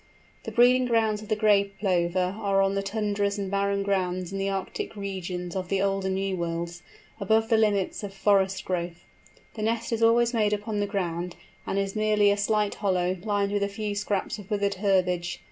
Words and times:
The 0.45 0.51
breeding 0.51 0.85
grounds 0.85 1.21
of 1.21 1.27
the 1.29 1.35
Gray 1.35 1.63
Plover 1.63 2.35
are 2.41 2.59
on 2.63 2.73
the 2.73 2.81
tundras 2.81 3.37
and 3.37 3.51
barren 3.51 3.83
grounds 3.83 4.31
in 4.31 4.39
the 4.39 4.49
Arctic 4.49 4.95
regions 4.95 5.55
of 5.55 5.69
the 5.69 5.79
Old 5.79 6.05
and 6.05 6.15
New 6.15 6.35
Worlds, 6.37 6.81
above 7.19 7.49
the 7.49 7.57
limits 7.57 8.01
of 8.01 8.11
forest 8.11 8.65
growth. 8.65 9.03
The 9.53 9.61
nest 9.61 9.91
is 9.93 10.01
always 10.01 10.33
made 10.33 10.53
upon 10.53 10.79
the 10.79 10.87
ground, 10.87 11.35
and 11.67 11.77
is 11.77 11.95
merely 11.95 12.31
a 12.31 12.35
slight 12.37 12.73
hollow, 12.73 13.15
lined 13.21 13.51
with 13.51 13.61
a 13.61 13.67
few 13.69 13.93
scraps 13.93 14.39
of 14.39 14.49
withered 14.49 14.73
herbage. 14.81 15.39